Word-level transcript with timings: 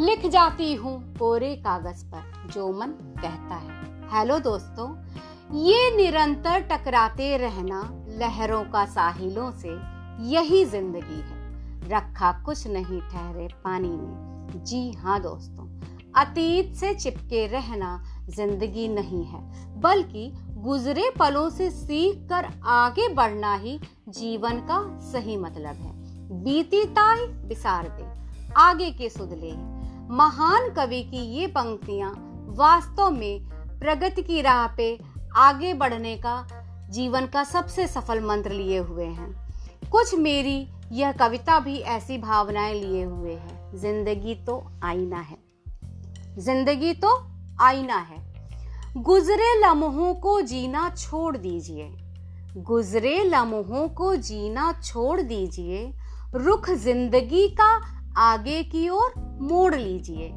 लिख 0.00 0.24
जाती 0.26 0.74
हूँ 0.74 0.92
कोरे 1.14 1.54
कागज़ 1.56 2.04
पर, 2.04 2.48
जो 2.52 2.70
मन 2.72 2.90
कहता 3.16 3.54
है। 3.54 4.08
हेलो 4.10 4.38
दोस्तों, 4.38 4.86
ये 5.58 5.96
निरंतर 5.96 6.60
टकराते 6.70 7.36
रहना 7.36 7.80
लहरों 8.20 8.62
का 8.64 8.84
साहिलों 8.86 9.50
से 9.54 9.76
यही 10.26 10.64
ज़िंदगी 10.66 11.20
है। 11.20 11.88
रखा 11.90 12.30
कुछ 12.44 12.66
नहीं 12.66 13.00
ठहरे 13.02 13.48
पानी 13.64 13.88
में। 13.88 14.62
जी 14.64 14.80
हाँ 14.92 15.20
दोस्तों, 15.22 15.66
अतीत 16.16 16.74
से 16.74 16.94
चिपके 16.94 17.46
रहना 17.46 17.92
ज़िंदगी 18.28 18.86
नहीं 18.90 19.24
है, 19.24 19.40
बल्कि 19.80 20.30
गुजरे 20.58 21.10
पलों 21.18 21.48
से 21.50 21.70
सीख 21.72 22.26
कर 22.30 22.48
आगे 22.76 23.08
बढ़ना 23.14 23.54
ही 23.56 23.78
जीवन 24.10 24.60
का 24.70 24.80
सही 25.10 25.36
मतलब 25.38 25.76
है। 25.76 25.92
बीती 26.40 26.84
ताई 26.90 27.26
बिसार 27.48 27.88
दे, 27.90 28.08
आगे 28.58 28.90
के 28.92 29.08
सुधले 29.08 29.52
महान 30.10 30.68
कवि 30.70 31.02
की 31.02 31.18
ये 31.36 31.46
पंक्तियाँ 31.46 32.10
वास्तव 32.48 33.10
में 33.10 33.40
प्रगति 33.80 34.22
की 34.22 34.40
राह 34.42 34.66
पे 34.66 34.98
आगे 35.36 35.74
बढ़ने 35.74 36.16
का 36.16 36.48
जीवन 36.90 37.26
का 37.26 37.44
सबसे 37.44 37.86
सफल 37.86 38.20
मंत्र 38.20 38.50
लिए 38.50 38.78
हुए 38.78 39.04
हैं। 39.04 39.30
कुछ 39.90 40.14
मेरी 40.14 40.68
यह 40.92 41.12
कविता 41.12 41.60
भी 41.60 41.76
ऐसी 41.76 42.18
भावनाएँ 42.18 42.74
लिए 42.74 43.02
हुए 43.04 43.34
है। 43.34 43.78
ज़िंदगी 43.78 44.34
तो 44.34 44.64
आईना 44.84 45.20
है। 45.20 45.38
ज़िंदगी 46.38 46.92
तो 46.94 47.14
आईना 47.60 47.98
है। 48.00 48.18
गुजरे 48.96 49.54
लम्हों 49.60 50.14
को 50.14 50.40
जीना 50.40 50.88
छोड़ 50.90 51.36
दीजिए। 51.36 51.90
गुजरे 52.56 53.24
लम्हों 53.24 53.88
को 53.88 54.14
जीना 54.16 54.72
छोड़ 54.84 55.20
दीजिए। 55.20 55.92
रुख 56.34 56.70
ज़िंदगी 56.70 57.48
का 57.48 57.72
आगे 58.16 58.62
की 58.62 58.88
ओर 58.88 59.29
मोड़ 59.40 59.74
लीजिए। 59.74 60.28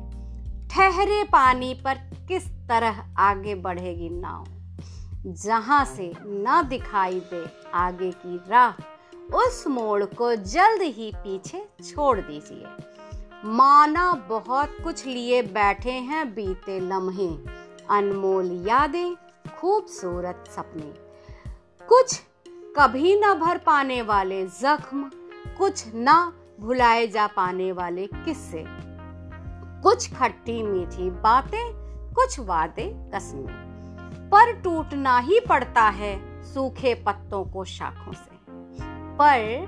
ठहरे 0.71 1.23
पानी 1.23 1.73
पर 1.73 1.95
किस 2.27 2.47
तरह 2.47 3.15
आगे 3.17 3.55
बढ़ेगी 3.55 4.09
नाव? 4.09 4.45
जहाँ 5.27 5.85
से 5.85 6.13
न 6.21 6.63
दिखाई 6.69 7.19
दे 7.19 7.45
आगे 7.73 8.11
की 8.11 8.41
राह, 8.47 8.71
उस 9.35 9.67
मोड़ 9.67 10.03
को 10.03 10.35
जल्द 10.35 10.81
ही 10.81 11.11
पीछे 11.15 11.65
छोड़ 11.83 12.19
दीजिए। 12.19 12.65
माना 13.45 14.13
बहुत 14.13 14.77
कुछ 14.83 15.05
लिए 15.05 15.41
बैठे 15.41 15.91
हैं 15.91 16.35
बीते 16.35 16.79
लम्हे, 16.79 17.29
अनमोल 17.89 18.65
यादें, 18.67 19.15
खूबसूरत 19.59 20.43
सपने। 20.55 20.93
कुछ 21.87 22.21
कभी 22.79 23.15
न 23.15 23.33
भर 23.33 23.57
पाने 23.57 24.01
वाले 24.01 24.45
जख्म, 24.45 25.11
कुछ 25.57 25.83
न 25.87 26.31
भुलाए 26.59 27.07
जा 27.07 27.27
पाने 27.27 27.71
वाले 27.71 28.07
किस्से। 28.07 28.92
कुछ 29.83 30.13
खट्टी 30.13 30.63
मीठी 30.63 31.09
बातें, 31.09 31.73
कुछ 32.13 32.39
वादे 32.39 32.83
कसमें। 33.15 34.29
पर 34.29 34.51
टूटना 34.53 35.17
ही 35.19 35.39
पड़ता 35.39 35.81
है 35.81 36.43
सूखे 36.43 36.93
पत्तों 36.95 37.43
को 37.45 37.63
शाखों 37.65 38.13
से। 38.13 38.37
पर 39.15 39.67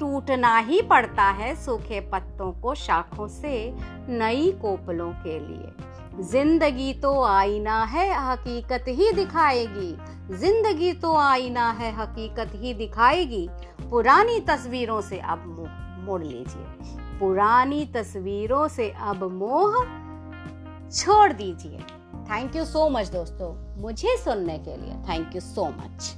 टूटना 0.00 0.58
ही 0.58 0.80
पड़ता 0.82 1.24
है 1.30 1.54
सूखे 1.54 2.00
पत्तों 2.00 2.52
को 2.52 2.74
शाखों 2.74 3.28
से 3.28 3.74
नई 4.08 4.52
कोपलों 4.52 5.10
के 5.12 5.38
लिए। 5.38 6.22
ज़िंदगी 6.22 6.92
तो 6.94 7.22
आईना 7.22 7.82
है, 7.84 8.08
हकीकत 8.30 8.84
ही 8.88 9.12
दिखाएगी। 9.12 9.92
ज़िंदगी 10.36 10.92
तो 10.92 11.16
आईना 11.16 11.70
है, 11.70 11.92
हकीकत 11.92 12.52
ही 12.54 12.74
दिखाएगी। 12.74 13.48
पुरानी 13.90 14.40
तस्वीरों 14.40 15.00
से 15.00 15.18
अब 15.18 15.46
मुँह 15.46 15.89
मोड़ 16.00 16.22
लीजिए। 16.22 17.18
पुरानी 17.18 17.84
तस्वीरों 17.86 18.68
से 18.68 18.90
अब 19.00 19.24
मोह 19.32 19.84
छोड़ 20.90 21.32
दीजिए। 21.32 21.78
थैंक 22.30 22.56
यू 22.56 22.64
सो 22.64 22.88
मच 22.88 23.08
दोस्तों। 23.08 23.80
मुझे 23.82 24.16
सुनने 24.16 24.58
के 24.58 24.76
लिए 24.76 24.94
थैंक 25.08 25.34
यू 25.34 25.40
सो 25.40 25.64
मच 25.68 26.16